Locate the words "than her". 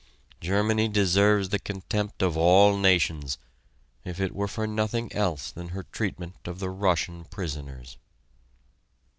5.51-5.83